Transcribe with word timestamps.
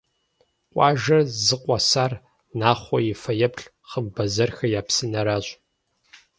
Къуажэр 0.71 1.21
зыкъуэсар 1.45 2.11
Нахъуэ 2.59 2.99
и 3.11 3.13
фэеплъ 3.23 3.65
«Хъымбэзэрхэ 3.89 4.65
я 4.79 4.81
псынэращ». 4.87 5.45